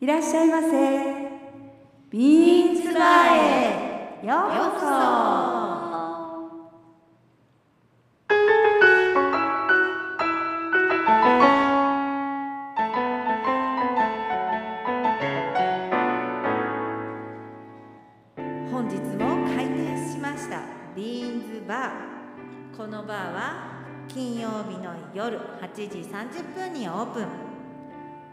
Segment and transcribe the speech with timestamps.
[0.00, 0.68] いらっしゃいませ。
[2.08, 3.34] ビーンズバー
[4.22, 4.86] へようこそ。
[18.70, 20.60] 本日も開店しました
[20.94, 27.26] ビーンズバーこのバーは金曜日の夜8時30分にオープン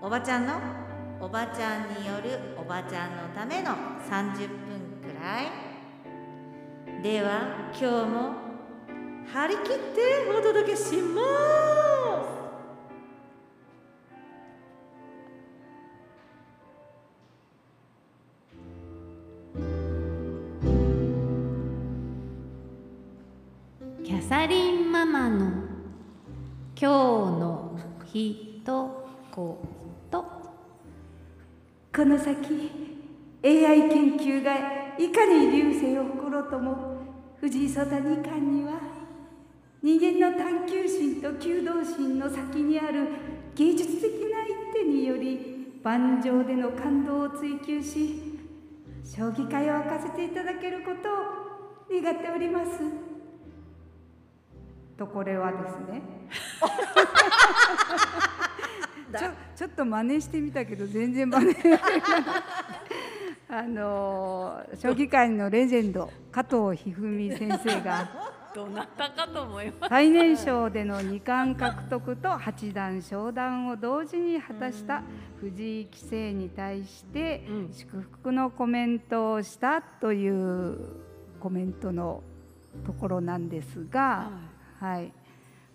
[0.04, 0.85] おばちゃんの
[1.22, 3.72] おばちゃんによるおばちゃんのための
[4.10, 5.46] 30分くらい。
[7.02, 8.46] では今日も
[9.34, 11.22] 張り切ってお届けしま
[12.24, 12.36] す。
[24.04, 25.52] キャサリンママの
[26.80, 26.88] 今日
[27.40, 29.75] のひと言
[31.96, 32.72] この先
[33.42, 34.54] AI 研究が
[35.00, 36.98] いかに流星を誇ろうとも
[37.40, 38.74] 藤井聡太二冠には
[39.82, 43.08] 人間の探求心と求道心の先にある
[43.56, 48.40] 芸術的な一手により盤上での感動を追求し
[49.06, 51.10] 将棋界を沸かせていただけること
[51.98, 52.72] を願っております。
[54.98, 56.02] とこれはですね。
[59.18, 61.56] ちょちょっと真似してみたけど全然真似
[63.48, 68.10] あのー将棋界のレジェンド加藤一二三先生が。
[68.56, 69.90] どなたかと思います。
[69.90, 75.04] 最年少での二冠獲得と八段昇段を同時に果たした
[75.42, 77.74] 藤井棋聖に対してうん。
[77.74, 80.80] 祝福のコメントをしたという
[81.42, 82.24] コメントの
[82.86, 84.32] ところなんですが、
[84.80, 85.12] はい。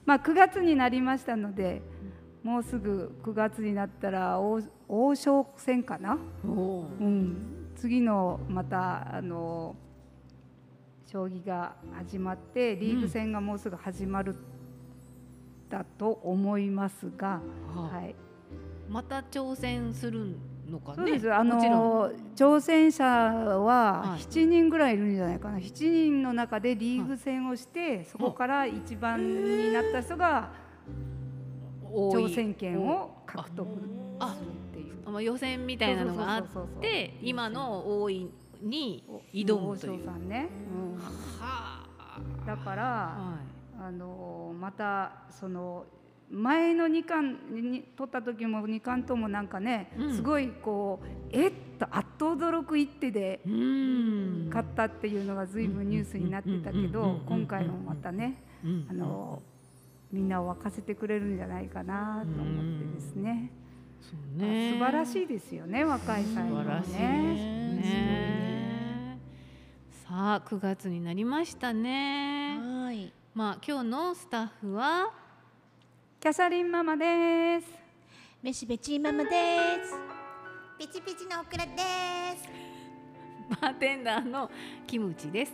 [0.07, 1.83] まあ、9月になりましたので
[2.43, 7.37] もうすぐ9月になったら王王将戦かな、おうん、
[7.77, 9.77] 次のまたあの
[11.07, 14.37] 将棋が始まってリーグ戦がもうすぐ始まる
[15.69, 17.41] だと思いますが、
[17.75, 18.15] ははい、
[18.89, 20.37] また挑戦する
[20.69, 20.97] のかね？
[20.97, 21.61] そうです、あの
[22.35, 24.21] 挑戦者ははい。
[24.21, 30.51] 7人ぐらいいるんじゃないかな、7人の中でリーグ戦をして、そこから一番になった人が
[30.89, 31.20] 多い
[31.93, 34.95] 挑戦権を獲得するっていう。
[35.07, 36.45] あまあ予選みたいなのがあっ
[36.81, 38.31] て今の王位
[38.63, 40.05] に挑むという。
[40.05, 42.21] さんね、うんはあ。
[42.47, 43.39] だから、は
[43.83, 45.87] あのまたその
[46.31, 53.41] 前の2冠に取った時も2冠ともなんかね、うんすごいこうえっとあっと驚く一手で。
[54.51, 59.43] 勝ったっていうのが随分ニュースになってたけどうん今回もまたねうんあの
[60.13, 63.53] みんなを沸かせてくれるんじゃないかなと思ってですね
[64.01, 64.73] そうね。
[64.73, 67.07] 素晴らしいですよね若い才素能晴らしいですね。
[67.77, 69.19] ね。
[70.09, 72.59] さあ9月になりましたね。
[72.59, 73.13] はい。
[73.35, 75.13] まあ今日のスタッフは？
[76.19, 77.67] キャサリンママです。
[78.43, 79.31] めしべちママで
[79.85, 79.95] す。
[80.79, 81.73] ピチピチのオクラで
[82.39, 82.49] す
[83.61, 84.51] バーテンダーの
[84.87, 85.53] キムチです。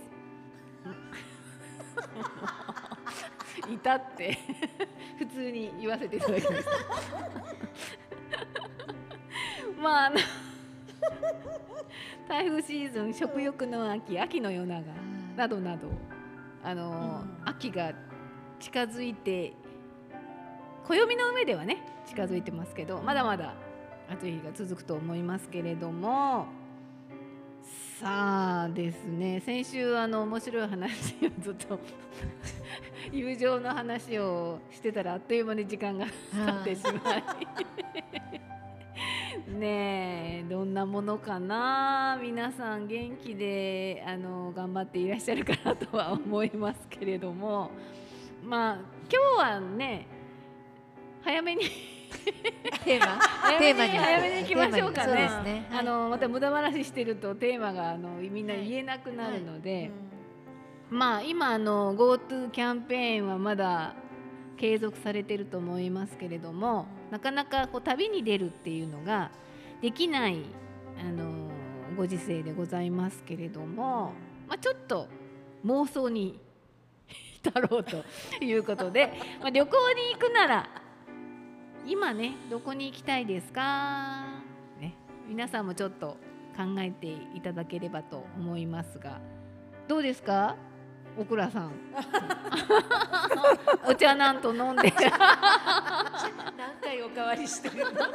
[3.73, 4.39] いたって。
[5.19, 6.71] 普通に言わせていただきました。
[9.81, 10.17] まああの
[12.29, 14.83] 台風シーズン食欲の秋秋の夜長
[15.37, 15.89] などなど
[16.63, 17.93] あの、秋が
[18.59, 19.53] 近づいて
[20.85, 23.55] 暦の上ではね近づいてますけどまだまだ
[24.09, 26.47] 暑い日が続くと思いますけれども
[28.01, 31.79] さあですね先週あの面白い話をずっと
[33.11, 36.07] 友情の話をしてたらあっという間に時間が
[36.65, 37.25] 経ってしまい。
[39.49, 42.19] ねえどんなものかな？
[42.21, 47.71] 皆さん元気であの頑張っていらっしゃるかなとは思いますけれども。
[48.45, 48.75] まあ
[49.11, 50.07] 今日はね
[51.23, 51.63] 早めに
[52.85, 53.19] テーマ。
[53.19, 55.29] 早めに早めに行きましょうかそうでね。
[55.29, 55.69] すね。
[55.73, 59.91] あのまた無駄話してるとテーマがあのみんな言えなくなるので、
[60.91, 63.95] まあ今あの GoTo キャンペーンはまだ
[64.57, 69.31] 継続されてると思いますけれどもなかなかこう旅に出るっていうのが
[69.83, 70.43] できない
[70.99, 71.51] あの
[71.97, 74.13] ご時世でございますけれども、
[74.49, 75.09] まあ、ちょっと
[75.65, 76.41] 妄想に
[77.43, 78.05] 浸ろうと
[78.43, 80.69] いうことで、まあ、旅行に行くなら
[81.87, 84.25] 今ねどこに行きたいですか、
[84.81, 84.95] ね、
[85.29, 86.17] 皆さんもちょっと
[86.57, 89.21] 考えていただければと思いますが。
[89.89, 90.57] どうですか？
[91.19, 91.73] オクラさん。
[93.89, 94.93] お茶なんと飲んで。
[96.57, 97.77] 何回オ替わりしてる。
[97.95, 98.07] 喉が。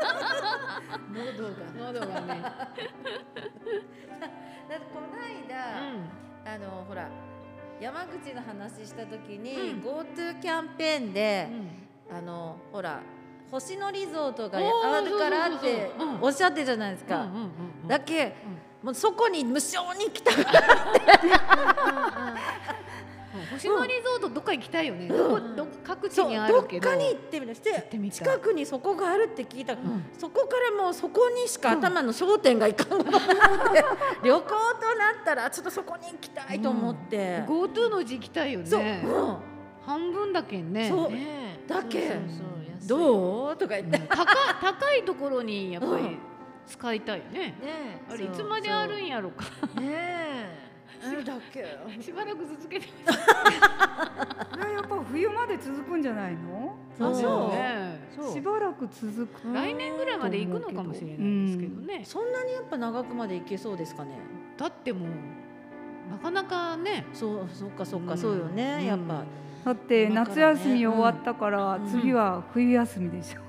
[1.93, 2.89] 喉がね、だって
[4.91, 7.07] この間、あのほら
[7.79, 9.81] 山口の話した時に、うん。
[9.81, 11.47] GoTo キャンペーンで
[12.09, 12.17] う、ん。
[12.17, 13.01] あのほら
[13.51, 17.27] 星野リゾートがあるからっておっしゃってたじゃないですか、
[17.87, 18.33] だけ、
[18.81, 20.61] もうそこに無償に来たから
[23.33, 23.45] うん。
[23.57, 25.17] 星野リゾートどっか行きたいよね、うん。
[25.17, 26.89] どこど各地にあるけど。
[26.89, 27.55] どっかに行ってみる。
[27.55, 29.73] して近くにそこがあるって聞いた。
[29.73, 30.03] うん。
[30.17, 33.19] そこからもうそこにしか頭の焦点がいかんことになっ
[33.73, 33.85] て、
[34.23, 39.37] 旅行となったらちょっとそこに行きたいと思って、GoTo のうち行きたいよそう、ねうん。
[39.85, 40.89] 半分だけんね。
[40.89, 41.11] そう。
[41.67, 42.07] だけ。
[42.09, 43.57] そうそうどう？
[43.57, 44.07] とか言って、うん。
[44.07, 44.25] 高
[44.61, 46.09] 高いところにやっぱうん。
[46.09, 46.17] り
[46.67, 47.55] 使いたいよね、ね
[48.09, 48.13] え。
[48.13, 49.45] あれいつまであるんやろか。
[49.75, 49.83] そう。
[49.83, 50.69] ね
[51.03, 51.65] うん だけ？
[51.99, 53.11] しばらく続けてそ
[54.57, 56.75] れはやっぱ冬まで続くんじゃないの？
[56.97, 57.15] そう。
[57.15, 57.55] そうね。
[57.57, 58.33] えそう。
[58.33, 64.11] しばらく続く来年ぐらいまで行くのかもしれないですけどね、そんなにやっぱ長くまで行けそうですかね。
[64.57, 67.05] だってもうなかなかね。
[67.13, 68.17] そうそっかそっか、うん。
[68.19, 69.23] そうよねやっぱ、
[69.65, 71.85] だって夏休み終わったからうん。
[71.87, 73.41] 次は冬休みでしょ。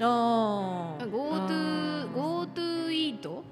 [0.00, 3.42] ああ GoTo GoTo イート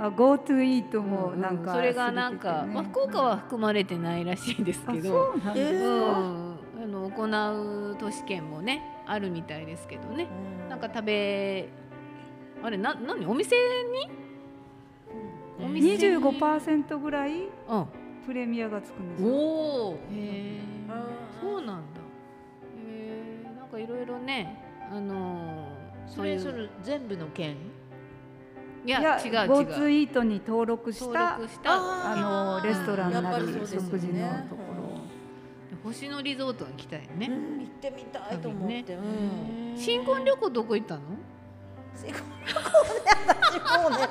[0.00, 5.34] あ GoTo イートもなんかそれがなんか、まあ、福岡は含まれてないらしいですけど。
[5.34, 10.26] あそうなんですうか、ん、あの行う都市圏もねあるみたいですけどね。
[10.68, 11.68] なんか食べ
[12.62, 13.24] あれな何？
[13.26, 13.62] お店に？
[15.64, 17.32] お店に25%ぐらい？
[17.68, 17.86] うん
[18.26, 19.28] プレミアがつくんですよ。
[19.28, 20.60] おおへえ
[21.40, 21.72] そうなんだ。
[21.72, 21.80] へ
[22.86, 24.62] えなんかいろいろね
[24.92, 27.56] あのー、そそういうれそれ全部の県
[28.84, 29.90] いや違う違う。
[29.90, 31.70] イートに登録し登た録した。
[31.72, 33.88] あのレストランなりやっぱりそうですよね。
[33.90, 34.62] 食事のとこ
[35.82, 39.78] 星野リゾートに行きたいようんね、行ってみたいと思って、うん。
[39.78, 41.00] 新婚旅行どこ行ったの？
[41.96, 42.60] 新婚旅行
[42.94, 44.08] ね私もうね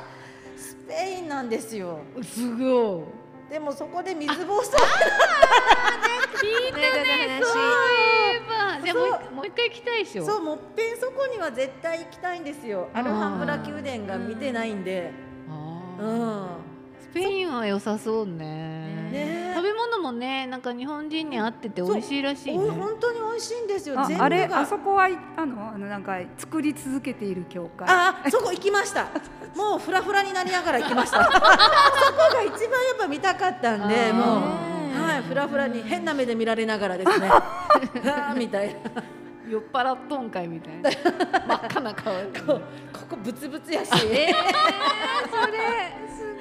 [0.58, 2.00] スペインなんですよ。
[2.24, 3.04] すごい
[3.50, 7.66] でもそこで水暴走聞いたねそうい
[8.36, 8.40] え
[8.94, 8.94] ば。
[8.94, 10.26] もうもう一回行きたいでしょ？
[10.26, 12.90] そうもっぺんそこには絶対行きたいんですよ。
[12.94, 15.12] アルハンブラ宮殿が見てないんで。
[16.00, 16.48] うん。
[17.02, 19.10] スペインは良さそうね。
[19.12, 22.58] ね食べ物もねなんか日本人に合ってて美味しいらしいね。
[22.58, 23.96] お本当に美味しいんですよ。
[24.08, 24.22] 全部が。
[24.22, 27.86] ああれあそこは行ったのあのなんか作り続けている教会。
[27.90, 29.08] あそこ行きました。
[29.56, 31.24] もうフラフラになりながら行きました。
[31.28, 34.14] そこが一番やっぱ見たかったんであー。
[34.14, 34.40] もう。
[34.40, 34.70] ね
[35.02, 37.28] はいフラフラに変な目で見られながらですね。
[37.30, 39.04] あーみたいな。
[39.50, 40.90] 酔っ払っとんかいみたいな。
[41.48, 42.40] 真っ赤な顔で。
[42.40, 42.54] こ
[42.94, 43.92] ここブツブツやし。
[44.08, 44.32] え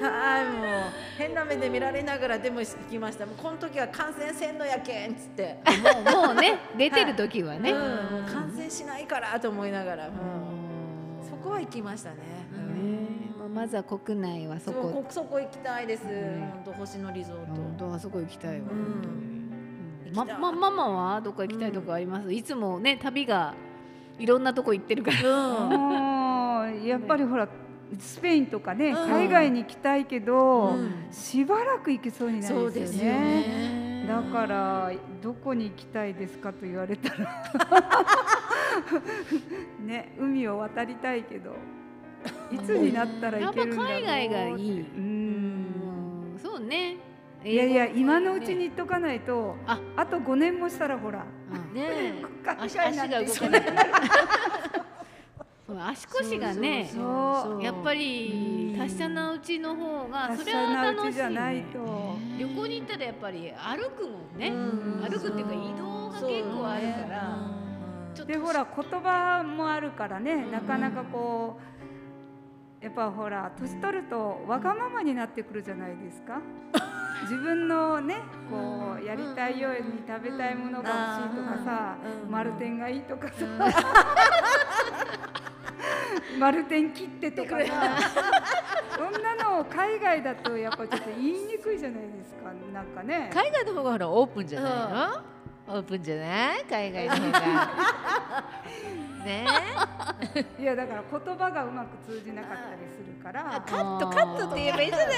[0.00, 3.26] はいもう変な目で見られながらでも行きました。
[3.26, 5.58] もうこの時は感染せんのやけんっつって。
[6.04, 7.86] もうもうね 出てる時はね、うん、も
[8.20, 10.10] う感染しないからと思いながら、う。
[10.10, 10.14] ん。
[11.28, 12.22] そこは行きましたね、ね
[13.38, 18.66] まあ、まずは国内はそそここそこ行きたいです、ね本当星野リゾート、本当あそこ行きたいわ、
[20.14, 23.54] ままママはどこ行きたいとこあります、いつもね旅が
[24.18, 25.28] いろんなとこ行ってるから。
[25.28, 25.70] うん。
[25.78, 27.48] もうやっぱりほら
[27.98, 29.10] スペインとかね、うん。
[29.10, 31.08] 海外に行きたいけど、うん。
[31.10, 33.12] しばらく行けそうにないですすよね。
[34.02, 34.92] ねだから
[35.22, 37.44] どこに行きたいですかと言われたら。
[39.84, 41.56] ね海を渡りたいけど
[42.52, 46.34] いつになったら行けるんだろう海外がいい、ううん。
[46.34, 46.96] んそうね。
[47.44, 49.80] いやいや今のうちに言っとかないとあ。
[49.96, 52.14] あと5年もしたらほらうんね
[52.58, 53.90] 足が動かなくなる
[55.68, 56.90] そう足腰がね
[57.60, 65.02] やっぱり達者なうちの方がそれは楽しい、うちじゃないね、と、旅行に行ったらやっぱり歩くもんね、うん。
[65.02, 66.98] 歩くっていうか移動が結構あるか
[68.16, 70.52] ら、でほら言葉もあるからね、うん。
[70.52, 71.58] なかなかこ
[72.80, 76.40] うやっぱほら年取るとわがままになってくるじゃないですか。
[77.24, 82.30] 自分のねこうやりたいように食べたいものが欲しいとかさ、うん。
[82.30, 83.34] 丸天がいいとかさ、
[86.38, 87.66] 丸天切ってとかさ
[88.96, 92.50] そんな のを海外だとやっぱちょっと言いにくいじゃないですか。
[92.72, 93.30] なんかね。
[93.32, 96.64] 海外の方がほらオープンじゃないの、オープンじゃない？
[96.68, 97.68] 海外の方が。
[99.24, 99.46] ね。
[100.58, 103.62] いやだから言葉がうまく通じなかったりするから。
[103.66, 105.08] カットカットって言えばいいじゃない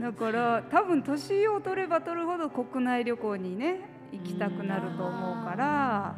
[0.00, 3.80] だから多分年を取れば取るほど国内旅行にね
[4.12, 6.14] 行きたくなると思うから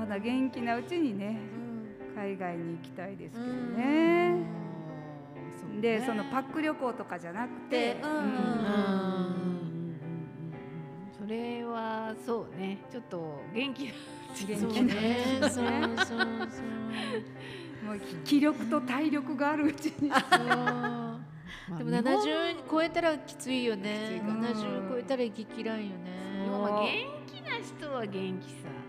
[0.00, 1.38] まだ元気なうちにね
[2.16, 4.46] 海外に行きたいですけどね。
[5.78, 8.10] でそのパック旅行とかじゃなくて、うん。
[8.10, 8.16] うん。
[8.16, 8.26] う
[9.68, 10.00] ん。
[11.18, 13.92] それはそうねちょっと元気
[14.46, 16.16] 元気なねそうそうそう
[17.84, 20.16] もう気力と体力があるうちにま
[21.74, 25.78] あでも日本70超えたらきついよねきついかな70超えたら息切らん。
[25.80, 26.70] よね元
[27.26, 28.79] 気な人は元気さ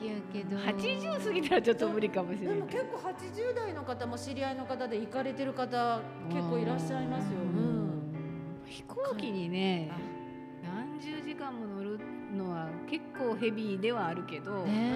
[0.00, 0.56] 元気やけど。
[0.56, 7.38] 80過ぎたらちょっと無理かもしれないでも結構80代の方も知り合いの方で行かれてる方結構いらっしゃいますよ。
[7.38, 7.90] うん。
[8.66, 9.90] 飛行機にね
[10.62, 11.98] 何十時間も乗る
[12.36, 14.92] のは結構ヘビーではあるけど、ね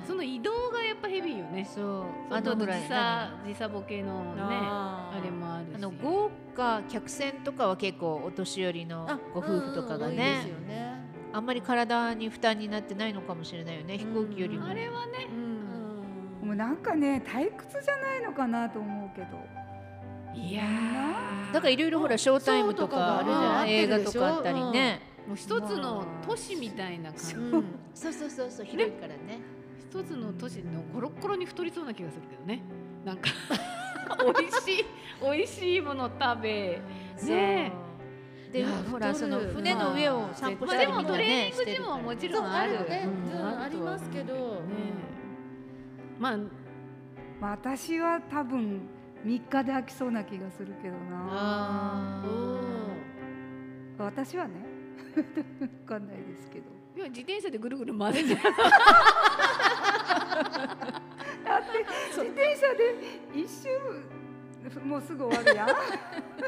[0.00, 0.06] うん。
[0.06, 1.68] その移動がやっぱヘビーよね。
[1.72, 2.04] そう。
[2.30, 3.30] あと時あとぐらい差。
[3.46, 5.76] 時差ボケのねあれもあるし。
[5.76, 10.91] あの豪華客船とかは結構お年寄りのご夫婦とかがうんうん多いねですよね。
[11.32, 14.66] あんまり体に負担になってないのかもしれないよね飛行機よりも。
[14.66, 15.28] あれはね。
[15.30, 16.46] うん。
[16.48, 19.62] もうなんかね退屈じゃないのかなと思うけど。
[20.34, 20.62] いや
[21.52, 25.00] だからいろいろほらショータイムとかあるじゃそうとかない映画とかあったりね。
[25.26, 28.12] ーもう一つの都市みたいな感じ、うんそう。
[28.12, 28.50] そうそう。
[28.50, 29.40] そう広いからね。
[29.90, 32.62] 一つの都市のコロッコロに太りそうな気がするけどね。
[33.04, 33.30] なんか
[34.24, 34.84] 美味しい
[35.22, 36.80] 美味しいもの食べ。
[37.24, 37.72] ね
[38.52, 42.88] でいやほらその船の上を散歩まあでしたりみんなもトレーニングジムはもちろんあるある。
[42.90, 44.34] ね、ありますけど。
[44.34, 44.40] ね
[46.18, 46.36] まあ
[47.40, 48.82] まあ私は多分
[49.24, 52.22] 3日で飽きそうな気がするけどな。
[53.98, 54.54] 私はね。
[55.60, 56.66] わかんないですけど。
[56.94, 58.36] いや自転車でぐるぐる回れてる
[62.10, 62.94] 自転車で
[63.34, 63.68] 一周
[64.84, 65.66] もうすぐ終わるやん。
[65.66, 65.76] 結構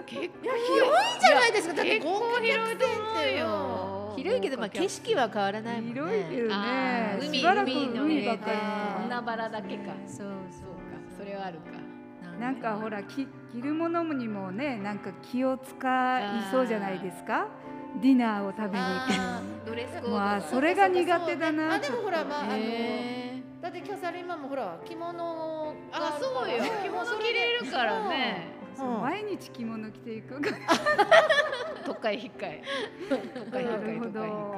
[0.07, 1.75] 広いじゃないですか。
[1.75, 3.05] だって結構豪華客広いと船って。
[3.05, 8.59] 思うよ広いけどまあ景色は変わらないもんね広いけどあねー海しばらく海の海ばっかり。
[9.07, 10.29] 海原だけかそうそう。
[10.29, 10.33] か
[11.19, 11.65] それはあるか。
[12.39, 17.47] なんかほらき着るものにもねなんか気を使いそうじゃないですか。
[18.03, 21.75] ディナーを食べに行あドレスコードまあそれが苦手だな。
[21.75, 22.53] あでもほらまああの
[23.75, 26.65] へだってキャサリンマンもほら着物があそうよ。
[26.83, 28.49] 着物着れるからね。
[28.79, 30.41] う毎日着物着ていく。
[31.85, 32.63] 都会控え
[33.09, 33.17] 都
[33.51, 34.21] 会な控え都会るほど。
[34.21, 34.57] 控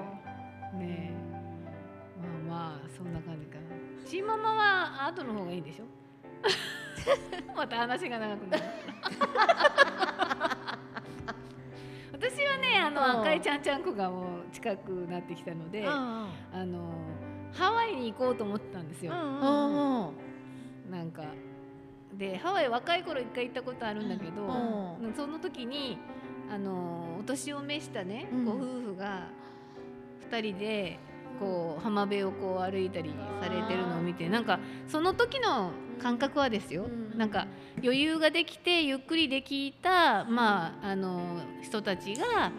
[0.75, 2.49] えねえ。
[2.49, 3.63] まあまあそんな感じかな。
[4.05, 5.85] チーママは後の方がいいんでしょ？
[7.57, 8.63] また話が長くなる。
[12.13, 13.21] 私はねあのうん。
[13.23, 15.87] 赤いちゃんちゃんこがもう近くなってきたので、うん。
[15.89, 16.31] あ
[16.65, 16.93] の
[17.53, 21.23] ハワイに行こうと思ってたんですよ、なんか。
[22.17, 24.47] でハワイ若い頃一回行ったことあるんだけど、
[25.01, 25.99] うんその時に
[26.51, 28.45] あのお年を召したね、うん。
[28.45, 29.29] ご夫婦が
[30.31, 30.99] 2人で
[31.39, 37.47] こう浜辺をこう歩いたりされてるのを見てなんかその時の感覚はですよ、うんなんか
[37.83, 42.53] 余裕ができてゆっくりできた、まあ、あの人たちが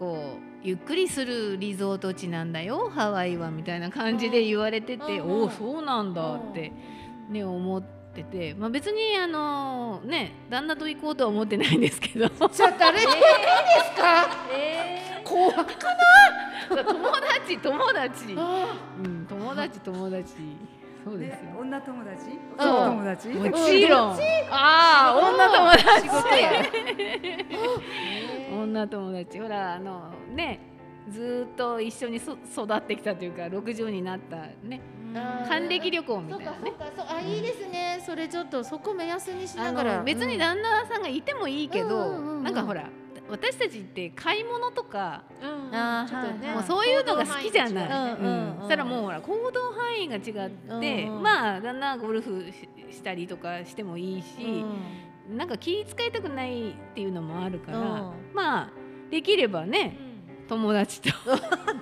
[0.00, 6.70] こうゆっくりするリゾート地なんだよハワイはみたいな感じで言われてて、うんおおそうなんだって、
[7.30, 7.82] ね、思っ
[8.14, 12.28] てて、まあ、別にあのね旦那と行こうとは思ってないんですけど。
[12.28, 13.20] じゃあ誰といいで
[13.94, 14.28] すか？
[15.24, 15.74] 怖く
[16.68, 16.84] 友
[17.38, 20.34] 達友達、あうん、友達友達。
[21.04, 21.60] そうですねよ。
[21.60, 22.24] 女友達？
[22.58, 22.68] そう。
[22.68, 23.28] 男友達？
[23.28, 24.10] もちろん。
[24.50, 26.08] ああ、女友達。
[28.62, 29.38] 女友達。
[29.40, 30.60] ほら、あの、ね。
[31.08, 34.80] ずーっと一緒にそ育ってきたというか、六十になったね。
[35.48, 37.06] 還暦旅行みたいなねそうかそう。
[37.06, 42.88] かそうあいいですねそれちょっとそこ目安にしあながらの別に旦那さんがいてもいいけど、なんかほら
[43.28, 45.24] 私たちって買い物とか、
[46.54, 47.88] もうそういうのが好きじゃない。
[47.88, 52.44] 行動範囲が違ううんうんうんそしたらもうほら行動範囲が違って、まあ旦那はゴルフ
[52.90, 54.64] ししたりとかしてもいいし、
[55.28, 58.12] なんか気使いたくないっていうのもあるから、うん。
[58.34, 58.70] まあ
[59.10, 59.96] できればね
[60.48, 61.10] 友達と。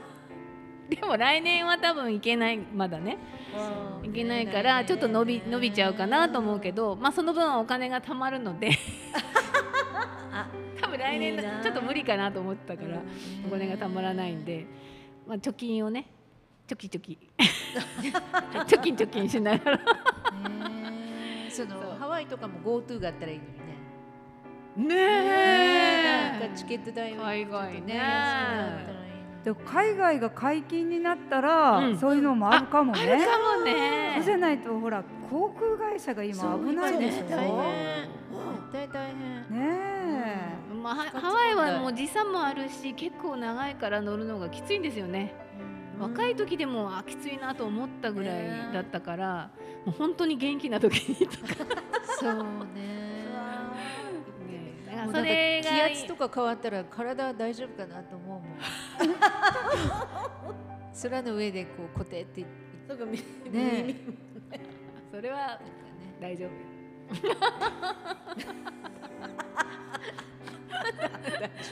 [0.89, 3.19] でも来年は多分行けないまだね。
[4.03, 8.71] 行けないからちょっと伸び伸びちゃうかなと思うけどまあその分はお金が貯まるので。
[10.81, 13.01] 多分来年ちょっと無理かなと思ってたから
[13.47, 14.65] お金が貯まらないんで、
[15.27, 16.07] まあ、貯金をね
[16.69, 17.19] チョキチョキ。
[18.67, 19.81] 貯金貯金しながら。
[21.49, 24.95] そのハワイとかも GoTo があったらいいのにね。
[24.95, 29.55] ねなんかチケット代を海外ねちょっとそうなったらいいのに。
[29.55, 31.99] で海外が解禁になったら、うん。
[31.99, 33.01] そういうのもあるかもね。
[33.01, 34.15] あるかもね。
[34.17, 37.25] そうじゃないとほら航空会社が今危ないでしょ。
[37.31, 37.57] 大変。
[37.57, 38.09] ね
[38.73, 39.15] 絶対大
[39.51, 39.63] 変。
[39.63, 40.59] え。
[40.83, 45.35] まあ、はハワイはもう時差もあるし結構長いから乗るのがきついんですよね、
[45.99, 49.51] 若い時でもあきついなと思ったぐらいだったから、
[49.85, 51.55] もう本当に元気な時にとか、
[52.21, 52.35] そう
[52.75, 53.09] ね。
[55.13, 58.59] それが気圧とか変わったら体大丈夫かなと思うもん。
[61.03, 62.45] 空の上でこう固定って
[62.89, 63.23] そうかみね。
[63.51, 63.97] 耳
[65.13, 65.61] それはね。
[66.21, 66.49] 大丈夫。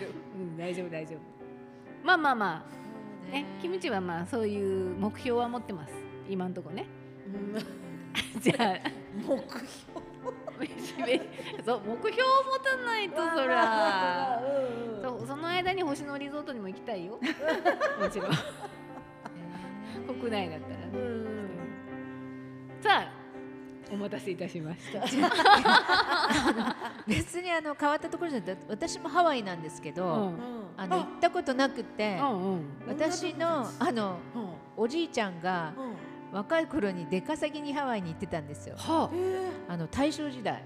[0.02, 1.20] ようん大丈夫大丈夫。
[2.04, 2.85] まあまあまあ
[3.30, 3.44] ね。
[3.60, 5.92] キムチはまあそういう目標は持ってます。
[6.28, 6.86] 今んとこね。
[8.40, 8.90] じゃあ。
[9.16, 9.46] 目標？
[11.64, 14.40] そう目標を持たないとそら。
[14.42, 15.02] うんうん。
[15.02, 17.18] そうその間に星野リゾートにも行きたいよ。
[18.00, 18.30] もちろん。
[20.20, 20.90] 国内だったらね。
[20.94, 21.48] うん。
[22.80, 23.15] さあ
[23.92, 25.00] お待たせいたしました。
[27.06, 30.34] 別にあの変わったところじゃなくて私もハワイなんですけど、うん。
[30.76, 32.64] あの行ったことなくて、うんうん。
[32.86, 34.48] 私のあのうん。
[34.76, 35.94] おじいちゃんがうん。
[36.36, 38.76] 若い頃に出稼ぎにハワイに行ってたんですよ。
[38.76, 40.62] はへあの大正時代。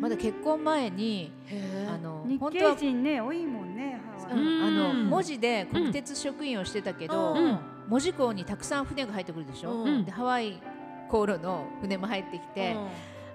[0.00, 1.86] まだ結婚前にえ。
[1.88, 4.42] あの日本当は系人ね多いもんねハワイ。
[4.42, 5.08] うんあのうん。
[5.08, 7.58] 文字で国鉄職員をしてたけど、うん。
[7.88, 10.04] 門司港にたくさん船が入ってくるでしょ、うん。
[10.04, 10.60] でハワイ
[11.10, 12.76] 航路の船も入ってきて、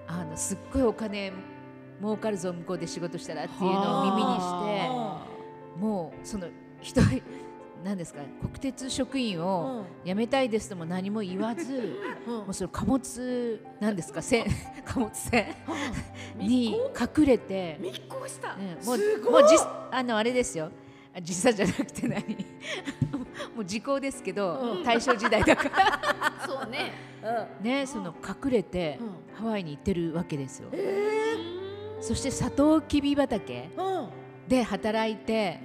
[0.06, 1.32] あのすっごいお金
[2.00, 6.46] 儲かるぞ向こうで仕事したらっていうのを耳にしてもうその
[6.80, 7.22] 一人
[7.84, 14.44] なんですか国鉄職員を辞めたいですとも何も言わずもうその貨物なんですか船
[14.84, 15.54] 貨物船
[16.36, 16.76] に
[17.16, 18.56] 隠れて、密航した。
[18.56, 19.42] うすごい。
[19.42, 20.66] もう実あのあれですよ。
[20.66, 20.85] あ
[21.22, 22.22] 実際じゃなくて何？
[23.54, 24.84] もう時効ですけど、うん。
[24.84, 26.32] 大正時代だから。
[26.46, 26.92] そうね。
[27.62, 29.36] ねその隠れてうん。
[29.36, 30.70] ハワイに行ってるわけですよ。
[32.00, 33.70] そしてサトウキビ畑
[34.46, 35.60] で働いて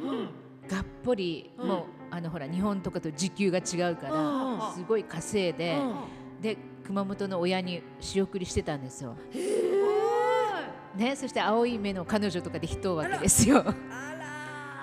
[0.69, 1.67] がっぽり、うん。
[1.67, 4.73] もうあのほら日本とかと時給が違うから、うん。
[4.73, 5.77] すごい稼いで、
[6.41, 9.15] で熊本の親に仕送りしてたんですよ。
[10.95, 13.63] ね、そして青い目の彼女とかで人わけですよ。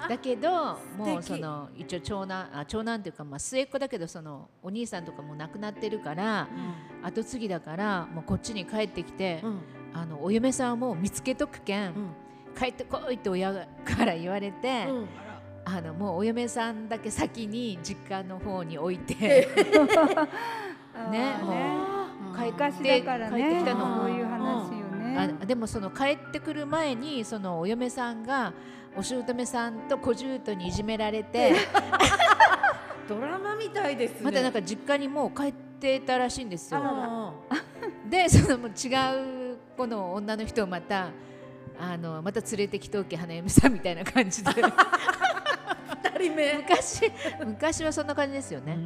[0.08, 6.48] だけど もうその一応長男あ長男というかまあ末っ子だけどそのお兄さんとかも亡くなってるから
[7.02, 9.42] 後継ぎだからもうこっちに帰ってきて、
[9.92, 11.94] あのお嫁さんをもう見つけとくけん、
[12.58, 13.52] 帰ってこいって親
[13.84, 14.88] から言われて、
[15.64, 19.14] あのもうお嫁さんだけ先に実家の方に置いて
[21.10, 24.08] ねもう帰てだから帰ってねきたの
[25.18, 28.52] あでもその帰ってくる前にそのお嫁さんが
[28.96, 31.54] お姑さんと小姑にいじめられて
[33.08, 34.20] ドラマみたいですね。
[34.22, 36.80] またなんか実家にもう帰ってたらしいんですよ。
[36.80, 37.32] あ
[38.08, 41.10] でそのもう違うこの女の人をまた
[41.80, 44.60] あのまた連れてきとけ花嫁さんみたいな感じで。
[44.60, 44.72] ら
[46.18, 46.54] 二人目。
[46.54, 47.12] 昔
[47.46, 48.76] 昔はそんな感じですよね。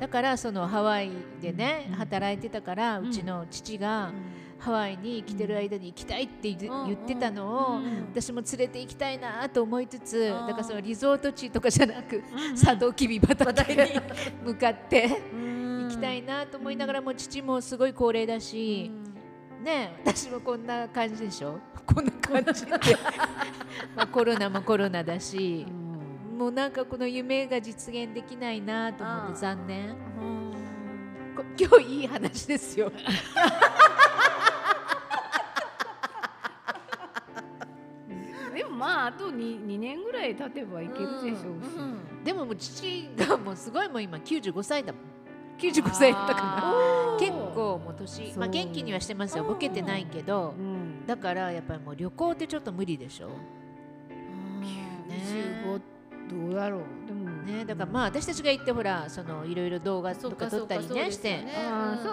[0.00, 1.10] だからそのハワイ
[1.42, 4.10] でね、働いてたから、うちの父が
[4.58, 8.06] ハワイに来てる間に行きたいって言,、ってたのを、うん。
[8.10, 12.22] 私も連れて行きたいなと思いつつ、だからそのリゾート地とかじゃなく、
[12.54, 14.00] サトウキビ畑に
[14.42, 18.90] 向かって行きたいなと思いながらも父もすごい高齢だし、
[19.62, 21.58] ね私もこんな感じでしょ？
[21.86, 22.72] こんな感じで。
[23.94, 25.66] まあコロナもコロナだし、
[26.40, 29.90] もうなんかこの夢が実現できないなと思って残念。
[31.36, 32.90] こ今日いい話ですよ。
[38.54, 41.68] でもまああと 2, 2年ぐらい経てばいけるでしょうし、
[42.24, 45.02] でももう父がもうすごいもう今95歳だもん。
[45.58, 47.18] 95歳だったかな。
[47.20, 49.44] 結構もう年まあ元気にはしてますよ。
[49.44, 50.54] ボケてないけど。
[50.58, 53.28] うん、だからやっぱりもう旅行ってちょっと無理でしょ。
[55.10, 55.99] 95
[56.30, 56.80] どうだろう。
[57.06, 57.30] でも。
[57.42, 61.44] ねだからまあ私たちが行ってほらそのいろいろ動画とか撮ったりねして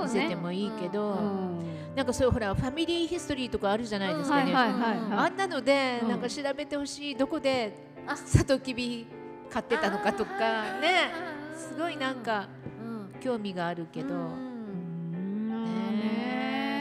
[0.03, 1.95] 見せてもいいけど、うん。
[1.95, 4.99] なんかそういうほらファミリーヒストリーとかあるじゃないですかね、はいはいはいはい。
[5.27, 6.09] あんなので、うん。
[6.09, 7.73] なんか調べてほしいどこで
[8.25, 9.07] サトウキビ
[9.51, 11.11] 買ってたのかとかね。
[11.57, 12.47] すごいなんか
[13.19, 14.27] 興味があるけど、ね。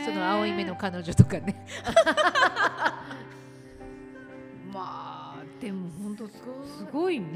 [0.04, 1.66] その青い目の彼女とかね。
[4.72, 5.15] まあ
[5.60, 6.32] でも本当す
[6.92, 7.26] ごいね。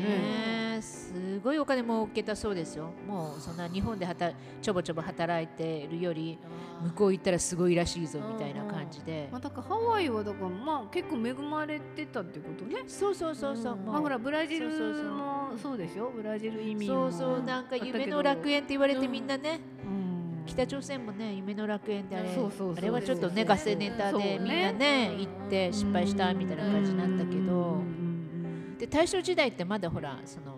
[0.76, 2.90] ねすごいお金儲けたそうですよ。
[3.08, 6.38] もうそんな日本で働ちょぼちょぼ働いてるより
[6.82, 9.28] 向こう行ったらすごいらしいぞみたいな感じで。
[9.32, 12.82] まあ、だからハワイはだからまあ結構恵まれてたってことね。
[12.86, 13.78] そうそうそうそう、うん。
[13.80, 13.92] もう。
[13.94, 15.04] まあほらブラジルそうそうそう。
[15.12, 16.10] もそうでしょ？
[16.14, 20.44] ブラジル移民もそうそうなんか夢の楽園って言われてみんなね、うん。
[20.46, 22.74] 北朝鮮もね夢の楽園ってあれそうそうそう。
[22.76, 27.52] あれはちょっとねガセネタでみんなね行って失敗したみたいな感じになったけど。
[27.52, 27.99] うんうん
[28.80, 30.56] で大正時代ってまだほらその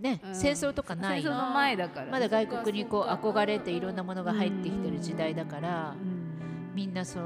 [0.00, 0.34] ねうん。
[0.34, 1.22] 戦争とかない。
[1.22, 2.10] 戦争の前だから。
[2.10, 6.74] まだ外国にこう憧れていろんなものが入ってきてる時代だからうん。
[6.74, 7.22] みんなそう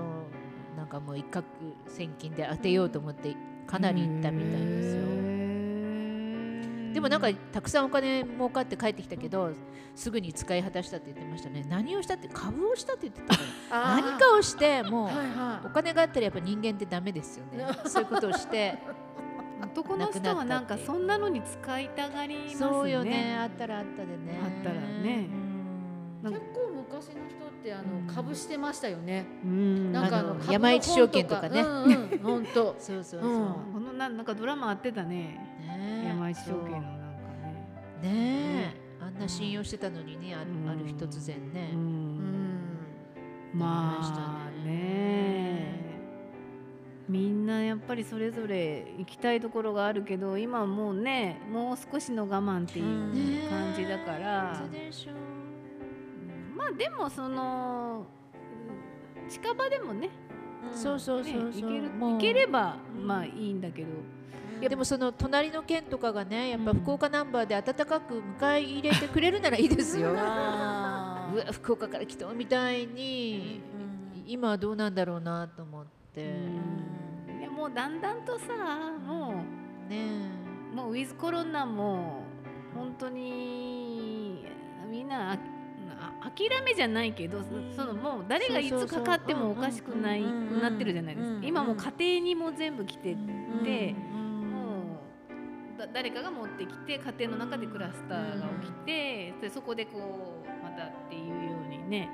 [0.76, 1.42] なんかもう一攫
[1.88, 3.34] 千金で当てようと思って
[3.66, 5.02] かなり行ったみたいですよ。
[5.02, 9.50] へでもなんかたくさんお金儲かって帰ってきたけど
[9.94, 11.64] すぐに使い果たしたって言ってましたね。
[11.68, 15.08] 何をしたって株をしたって言ってたから何かをしてもう
[15.66, 17.66] お金があったらやっぱ人間ってダメですよね。
[17.86, 18.78] そういうことをして
[19.64, 22.56] 男の人はなんかそんなのに使いたがりますね。
[22.56, 23.36] そうよね。
[23.38, 24.40] あったらあったでね。
[24.42, 25.28] あったらね。
[26.22, 29.26] 結構昔の人ってあの株してましたよね。
[29.44, 29.92] うん。
[29.92, 31.62] なんかあの山一証券とかね。
[32.22, 32.76] 本当。
[32.78, 33.30] そうそうそう。
[33.72, 35.38] このななんかドラマあってたね。
[36.06, 38.08] 山一証券のなんかね。
[38.08, 41.72] ねえ、あんな信用してたのにね、あるある日突然ね。
[43.52, 45.03] まあね。
[47.08, 54.62] みんなやっぱりそれぞれ行きたいところがあるけど今もうねもう少しの我慢っていう感じだから、
[56.56, 58.06] まあでもその
[59.28, 60.08] 近場でもね、
[60.72, 63.88] そうそうそう行ける行ければまあいいんだけど。
[64.66, 70.12] でもその隣の県とかがねやっぱ福岡ナンバーで温かく迎え入れてくれるならいいですよ。
[70.12, 73.60] うわ福岡から来たみたいに、
[74.26, 75.93] 今はどうなんだろうなと思って。
[76.20, 78.46] いやもうだんだんとさ
[79.04, 79.42] も
[79.86, 80.06] うね
[80.74, 82.22] もうウィズコロナも
[82.74, 84.44] 本当に
[84.88, 85.36] みんな
[86.22, 87.42] 諦めじゃないけど
[87.76, 90.24] そのもう誰がいつかかってもおかしくないく
[90.60, 93.16] なってるじゃないですか今もう家庭にも全部来て
[93.64, 94.98] ても
[95.78, 102.08] う誰かが持ってきて家庭の中でクラスターが起きてでそこでこうまたっていうようにね。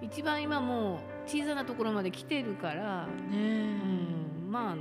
[0.00, 4.76] 一番今もう小さなところまで来てるから、うん、まあ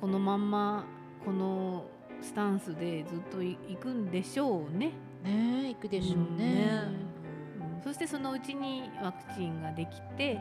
[0.00, 0.86] このまんま
[1.24, 1.84] この
[2.22, 4.92] スタンスでずっと行くんでしょうね。
[5.24, 6.68] ね行くでしょうね,、
[7.76, 10.34] うん、そしてそのうちにワクチンができて、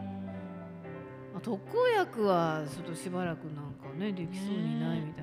[1.33, 5.22] まあ、特効薬はちょっとしばらくなんかねできそうにないみたい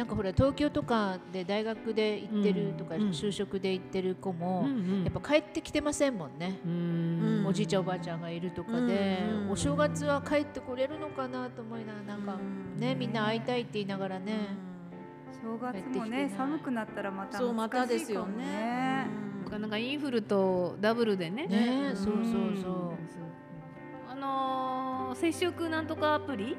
[0.00, 4.66] なんかほら東京とかで大学で行ってるとか、就職で行ってる子も、
[5.04, 6.58] やっぱ帰ってきてませんもんね、
[7.46, 9.18] おじいちゃんおばあちゃんがいるとかで、
[9.50, 12.38] お正月は帰ってこれるのかなと思いながらなんか
[12.78, 14.38] ねみんな会いたいって言いながらね、
[15.42, 19.06] 正月もね寒くなったらまたそうまたですよね。
[19.44, 21.46] なかなかインフルとダブルでね。
[21.46, 22.24] ねそうそう
[22.56, 22.92] そう。
[24.08, 26.56] あのー、接触なんとかアプリ。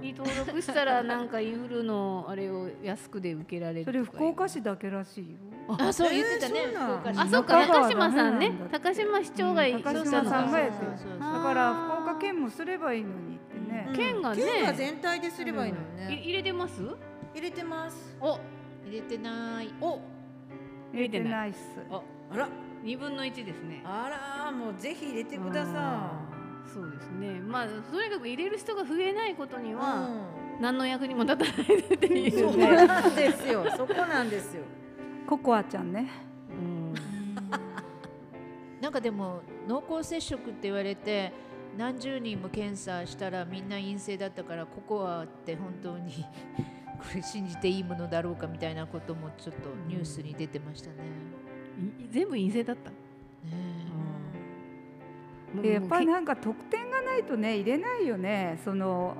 [0.00, 5.36] に登録したらなんかインフルのあれを安くで受けられるそれ福岡市だけらしいよ。
[5.78, 8.52] あそう言ってたね、あそうか高島さんね。
[8.72, 10.92] 高島市長が高島さんがやってる。
[11.20, 13.90] だから福岡県もすればいいのにってね。
[13.94, 14.42] 県がね。
[14.42, 16.20] 県が全体ですればいいのね。
[16.22, 16.82] 入れてます？
[17.34, 18.16] 入れてます。
[18.20, 18.38] お。
[18.86, 19.74] 入れてない。
[19.80, 20.00] お。
[20.92, 21.58] 入れてないっす。
[21.90, 22.48] あら。
[22.82, 23.82] 二分の一ですね。
[23.84, 24.08] あ
[24.46, 26.27] らもうぜひ入れてください
[26.72, 27.40] そうですね。
[27.40, 30.08] まあとにかく入れる人が増えないことには、
[30.56, 33.64] うん、何の役にも立たないっていう、そうなんですよ。
[33.76, 34.62] そこなんですよ。
[35.26, 36.08] ココアちゃんね。
[36.50, 36.94] うん。
[38.80, 41.32] なんかでも濃厚接触って言われて
[41.76, 46.12] 何十人も検査したらみんな陰性だったからココアって本当に
[46.98, 50.96] これ信じていいものだろうかみたいなこともちょっとニュースに出てましたね。
[52.10, 52.90] 全部陰性だった？
[52.90, 52.96] ね
[53.44, 53.87] うん、
[55.62, 58.60] やっぱりなんか得点がないとね入れないよね。
[58.64, 59.16] その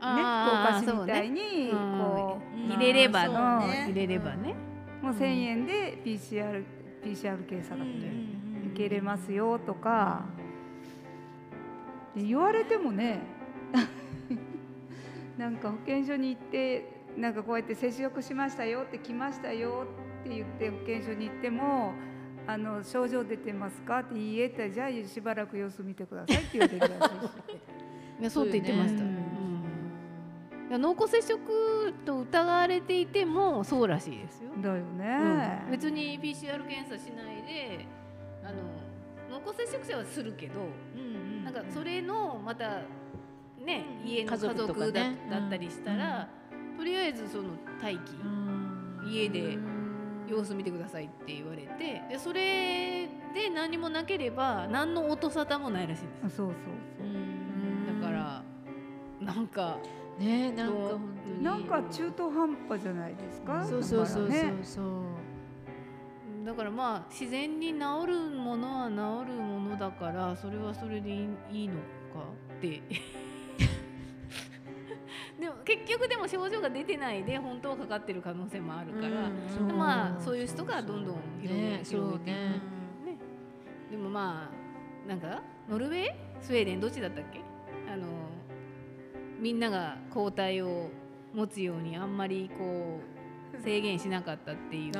[0.00, 4.54] 福岡市みたいにこう、ね、入れれば、ね、入れればね、
[5.02, 6.64] もう1000円で PCR,
[7.04, 10.24] PCR 検査が受けれますよとか、
[12.16, 13.20] 言われてもね
[15.38, 16.86] なんか保健所に行って
[17.16, 19.86] なんかこうやって接触しましたよって来ましたよ
[20.22, 21.92] って言って保健所に行っても
[22.46, 24.00] あの症状出てますか？
[24.00, 27.10] って言えたじゃあしばらく様子見てくださいって言われてるらし
[28.26, 29.10] いそうって言ってました、うん、
[30.68, 34.50] いや濃厚接触と疑われていてもそうらしいですよ。
[34.60, 37.86] だよね、うん、別に PCR 検査しないで
[38.44, 40.60] あの濃厚接触者はするけど、
[40.96, 42.82] うんなんかそれのまた
[43.64, 46.28] ね家の家族だ,、ったりしたら、
[46.76, 47.50] とりあえずその
[47.82, 48.14] 待機、
[49.04, 49.58] 家で
[50.32, 56.36] 様子見てくださいって言われてでそれで何もなければ何の音沙汰もないらしいんです。
[56.36, 56.54] そうそう
[56.98, 58.00] そう。
[58.00, 58.42] だから
[59.20, 59.78] なんか
[60.18, 61.42] ねなんか本当に。
[61.42, 63.64] なんか中途半端じゃないですか？
[63.64, 66.44] そうそうそうそうそう。
[66.44, 71.78] だからまあ自然に治るものは治るものだからそれはそれでいいのか
[72.58, 72.82] って
[75.64, 82.58] 結局でも症状が出てないで本当はかかってる可能性もあるから、うん、まあそういう人がどんどん広げ,、ね、広げていく、ね、ね、
[83.90, 84.50] でもま
[85.06, 86.14] あなんかノルウェー？
[86.40, 86.80] スウェーデン？
[86.80, 87.40] どっちだったっけ？
[87.92, 88.06] あの
[89.40, 90.90] みんなが抗体を
[91.34, 93.00] 持つようにあんまりこ
[93.58, 94.92] う制限しなかったっていう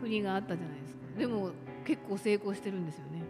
[0.00, 1.00] 国があったじゃないですか。
[1.18, 1.50] でも
[1.84, 3.22] 結構成功してるんですよね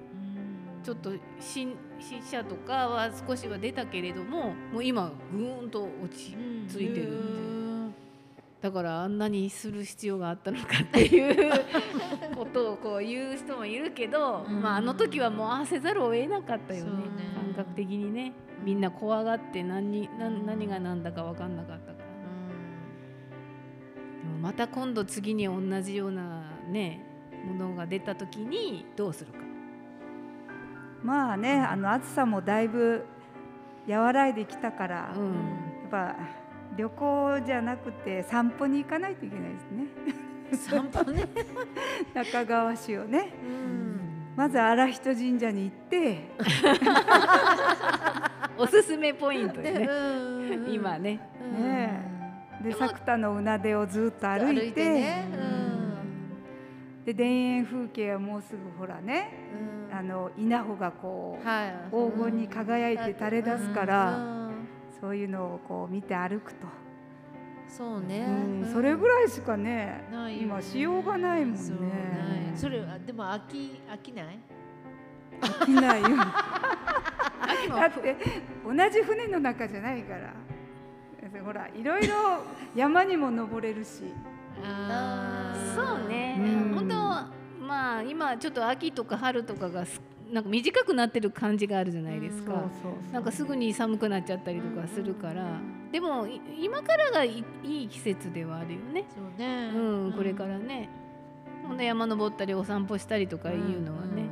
[0.82, 1.68] ちょっと死
[2.00, 6.36] 死者とかは少しは出たけれどももう今ぐーんと落ち
[6.68, 8.02] 着いてるんで。
[8.62, 11.50] だからあんなにする必要があったのかっていう
[12.36, 16.90] ことをこう言う人もいるけど、まあ、あの時はもうああせざるを得なかったよね。
[16.92, 17.08] ね。
[17.34, 18.32] 感覚的にね。
[18.64, 21.96] みんな怖がって何に何何が何だか分かんなかったから。
[21.98, 22.04] で
[24.32, 27.04] もまた今度次に同じようなね
[27.44, 29.41] ものが出た時にどうするか。
[31.02, 33.04] まあねあの暑さもだいぶ
[33.88, 35.32] 和らいできたから、うん
[35.82, 36.16] やっぱ
[36.74, 41.24] 旅行じゃなくて散歩に行かないといけないですね散歩ね。
[42.14, 44.00] 中川市をねうん。
[44.34, 46.30] まず荒人神社に行って
[48.56, 50.98] おすすめポイントでねうん今。
[50.98, 51.20] ね。
[51.58, 52.10] ね
[52.62, 55.24] で作田のうなでをずっと歩いてね。
[57.04, 59.30] で田園風景はもうすぐほらね
[59.90, 59.96] うん。
[59.96, 61.74] あの稲穂がこうはい。
[61.90, 64.68] 黄金に輝いて垂れ出すから、うん。
[65.00, 66.68] そういうのをこう見て歩くと、
[67.68, 68.24] そうね。
[68.64, 70.38] うんそれぐらいしかねね。
[70.40, 72.52] 今しようがないもんね。
[72.54, 74.38] それはでも飽き飽きない？
[75.40, 76.08] 飽きないよ。
[76.08, 78.16] だって
[78.64, 80.32] 同じ船の中じゃないから。
[81.44, 82.14] ほらいろいろ
[82.76, 84.04] 山にも登れるし。
[84.62, 85.41] あー
[85.74, 86.74] そうねうん。
[86.74, 86.94] 本当
[87.64, 90.00] まあ今ちょっと秋とか春とかがす
[90.32, 92.64] なんか短くなってる感じがあるじゃないですか。
[93.12, 95.60] なんかすぐに寒くなっちゃったりとかするから、
[95.92, 99.04] でもい今からがいいい季節ではあるよね。
[99.14, 100.88] そうねうん、これからね。
[101.68, 104.30] ほんで山登ったりお散歩したりとかいうのはね。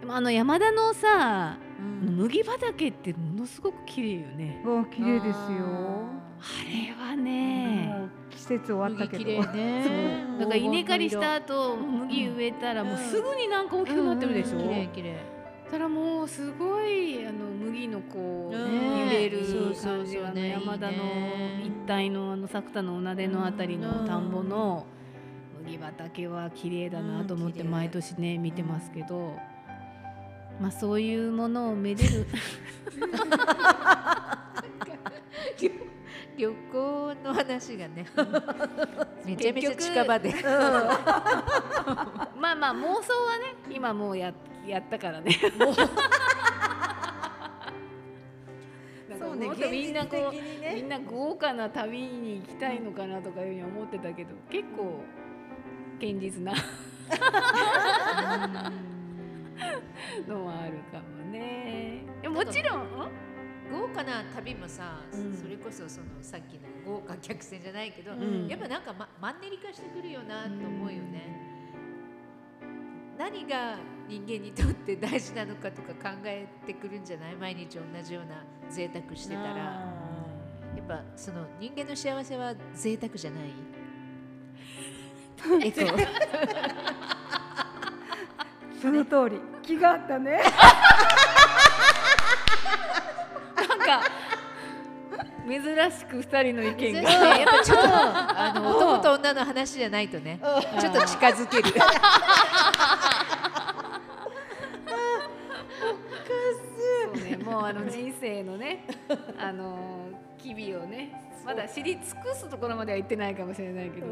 [0.00, 2.16] でもあの山田のさ、うん。
[2.16, 4.62] 麦畑ってものすごく綺麗よね。
[4.64, 6.15] もう綺麗ですよあ
[6.64, 8.08] れはね。
[8.30, 9.24] 季節終わったけど。
[9.24, 10.26] 麦綺麗ね。
[10.38, 14.58] だから稲刈りした後麦植えたらもうすぐになんか大きくなってるでしょ？
[14.58, 15.16] 綺麗綺麗。
[15.66, 20.50] だからもうすごいあの麦のこううん揺れるそうそう感じがあのそうね。
[20.50, 20.92] 山田の
[21.64, 24.86] 一帯のあの作田のおなでのあたりの田んぼの
[25.64, 29.36] 麦畑は綺麗だなと思って毎年ね見てますけど、
[30.60, 32.26] まあそういうものをめでる
[36.36, 38.06] 旅行の話がね。
[39.24, 40.34] めちゃめちゃ近場で。
[42.38, 44.32] まあまあ妄想はね今もうや
[44.66, 45.32] やったからね。
[49.18, 49.48] そうね。
[49.70, 50.34] みんなこう
[50.74, 55.02] みんな豪華な旅に行きたいのかなとかいうふうに思ってたけど結構
[56.00, 56.52] 堅実な。
[60.28, 62.02] のはあるかもね。
[62.20, 62.84] でももちろんん？
[63.70, 65.36] 豪華な旅もさ、うん。
[65.36, 68.46] それこそそのさっきの豪華客船じゃないけど、ん。
[68.48, 71.22] やっぱなんか、ま、マンネリ化してくるよなと思うよね、
[73.18, 73.76] 何が
[74.08, 77.34] 人間にとって大事なのかとか考えてくるんじゃない？
[77.36, 79.46] 毎日同じような贅沢してたら。
[80.76, 83.50] やっぱその人間の幸せは贅沢じゃない？
[85.66, 85.80] エコ
[88.80, 89.40] その通り。
[89.62, 90.40] 気があったね
[93.86, 94.02] か。
[95.48, 97.10] 珍しく二人の意見が。
[97.10, 100.40] やっぱちょっとあの男と女の話じゃないとね。
[100.80, 101.64] ちょっと近づける。
[101.70, 101.76] そ
[107.12, 107.36] うね。
[107.36, 108.84] もうあの人生のね
[109.38, 111.12] あの機微をね
[111.44, 114.06] まだ知り尽くすところまでは行ってないかもしれないけど、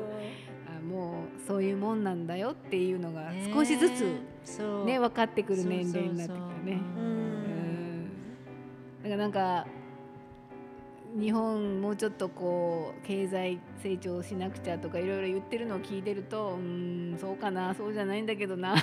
[0.69, 4.21] あもうそういうもんなんだよっていうのが少しずつ
[4.85, 6.81] ね分かってくる年齢になってきたね。
[9.05, 9.67] だからなんか
[11.15, 18.77] 日本もうちょっとこう経済成長しなくちゃとかいろいろ言ってるのを聞いてるとうーんそうかなそうじゃないんだけどな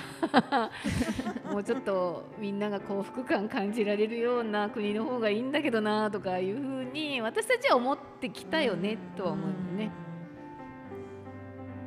[1.50, 9.90] もうちょっとみんなが幸福感感じられるような国の方がいいんだけどなとかいうふうに私たちは思ってきたよねとは思うよね。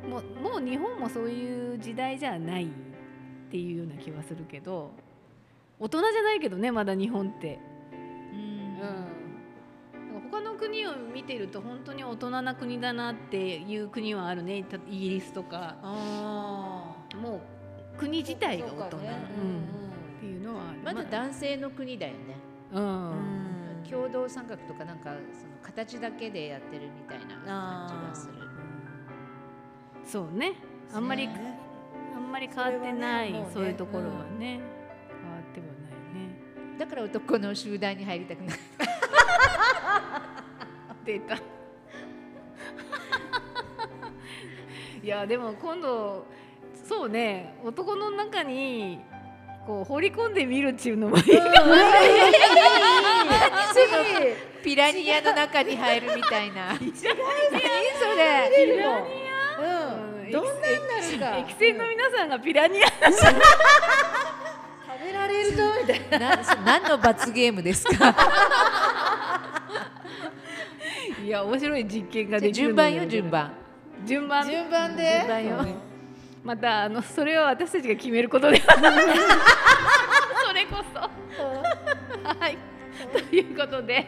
[0.08, 2.68] もうもう日本もそういう時代じゃないっ
[3.50, 4.92] ていうような気はするけど
[5.80, 7.58] 大人じゃないけどねまだ日本って。
[10.56, 14.62] 国を見てると本当に大人な国だなっていう国はあるね。
[14.64, 15.76] たイギリスとか。
[15.82, 17.40] あも
[17.94, 20.16] う国自体が大人、ねうん。
[20.16, 22.18] っていうのはまだ男性の国だよね。
[22.72, 23.10] うん。
[23.10, 23.84] うん。
[23.88, 28.34] 共同参画とかなんかその形だけでやってるみたいな感じがする。
[30.04, 30.54] そうね。
[30.92, 31.58] あんまり、ね
[32.14, 33.32] あんまり変わってない。
[33.32, 33.60] ねもうね。
[33.60, 34.60] ういうところはね、
[35.20, 36.78] 変わってはないね。
[36.78, 38.58] だから男の集団に入りたくない
[41.06, 41.36] 出た
[45.02, 46.26] いやでも今度
[46.88, 47.54] そうね。
[47.64, 49.00] 男の中に
[49.66, 51.32] こう放り込んでみるっていうのもいいかも。
[51.32, 51.46] しれ
[53.88, 56.74] ないピラニアの中に入るみたいな。
[56.76, 56.90] それ？
[56.90, 56.94] ピ
[58.78, 59.06] ラニ
[59.58, 60.30] うん。
[60.32, 61.34] どんなになるか。
[61.34, 62.86] ア駅船の皆さんがピラニア。
[62.88, 62.94] 食
[65.04, 65.62] べられると？
[65.80, 66.36] みたいな。
[66.36, 68.14] な何の罰ゲームですか？
[71.26, 73.52] いや面白い実験ができる順番よ順番。
[74.06, 74.48] 順番。
[74.48, 75.02] 順番で。
[75.18, 75.62] 順番よ。
[75.64, 75.74] ね。
[76.44, 78.80] またあのそれは私たちが決めることでは。
[78.80, 79.04] ない
[80.46, 81.00] それこそ。
[81.00, 81.10] は
[82.48, 82.56] い。
[83.28, 84.06] ということで。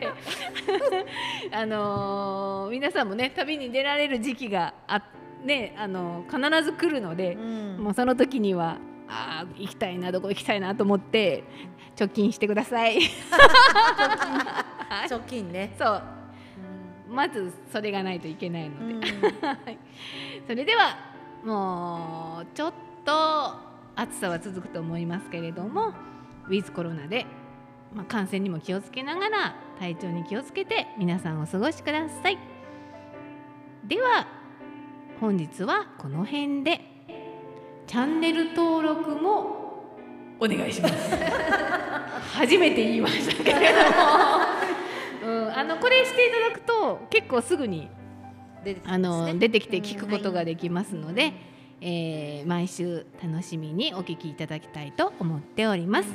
[1.51, 5.03] あのー皆さんもね旅に出られる時期があ
[5.45, 7.79] ねあのー必ず来るので、うん。
[7.83, 8.79] もうその時には
[9.09, 11.43] あー行きたいなどこ行きたいなと思って
[11.97, 12.99] 貯金してください。
[15.09, 15.75] 貯金 ね。
[15.77, 16.18] そう
[17.11, 19.01] まずそれがないといけないので、うん。
[19.47, 19.79] はい。
[20.47, 20.97] それでは
[21.45, 22.73] もうちょっ
[23.05, 23.55] と
[23.97, 25.93] 暑さは続くと思いますけれども
[26.47, 27.27] ウィズコロナで、
[27.95, 32.39] まあ、感染にも気をつけながら体調に気をつけて皆さんお過ごしください。
[33.85, 34.27] では
[35.21, 36.99] 本日はこの辺で。
[37.89, 39.89] チャンネル登録も
[40.39, 40.95] お願いします。
[42.37, 43.87] 初めて言いましたけれども、
[44.37, 44.48] うん、
[45.59, 47.89] あのこれしていただくと結構すぐに
[48.65, 51.33] 出てあの出てきて聞くことができますので、
[51.81, 56.09] えー毎週楽しみにお聞きいただきたいと思っております。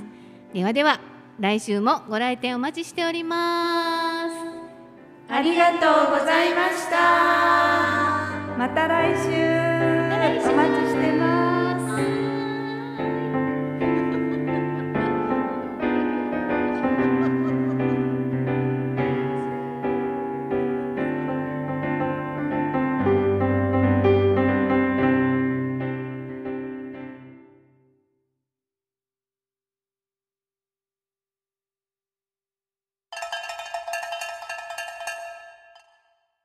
[0.54, 1.02] ではでは
[1.40, 4.36] 来週もご来店お待ちしております。
[5.30, 8.58] ありがとうございました。
[8.58, 10.93] また来週